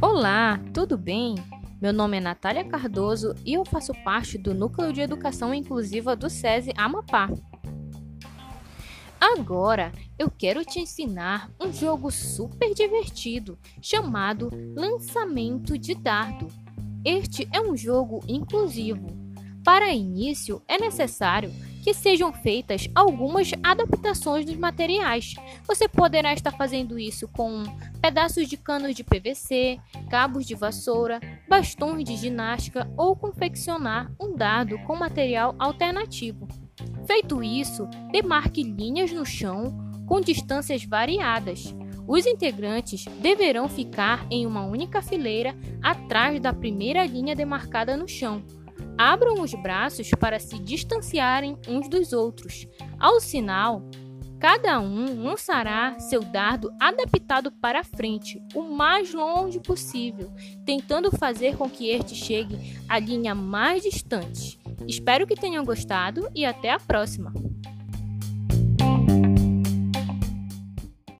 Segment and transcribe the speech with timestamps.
[0.00, 1.36] Olá, tudo bem?
[1.80, 6.28] Meu nome é Natália Cardoso e eu faço parte do Núcleo de Educação Inclusiva do
[6.28, 7.30] SESI Amapá.
[9.20, 16.48] Agora eu quero te ensinar um jogo super divertido chamado Lançamento de Dardo.
[17.04, 19.06] Este é um jogo inclusivo.
[19.62, 21.50] Para início, é necessário
[21.84, 25.34] que sejam feitas algumas adaptações dos materiais.
[25.66, 27.62] Você poderá estar fazendo isso com
[28.00, 34.78] pedaços de canos de PVC, cabos de vassoura, bastões de ginástica ou confeccionar um dado
[34.78, 36.48] com material alternativo.
[37.06, 41.74] Feito isso, demarque linhas no chão com distâncias variadas.
[42.08, 48.42] Os integrantes deverão ficar em uma única fileira atrás da primeira linha demarcada no chão.
[48.96, 52.66] Abram os braços para se distanciarem uns dos outros.
[52.98, 53.82] Ao sinal,
[54.38, 60.32] cada um lançará seu dardo adaptado para frente, o mais longe possível,
[60.64, 64.58] tentando fazer com que este chegue à linha mais distante.
[64.86, 67.32] Espero que tenham gostado e até a próxima!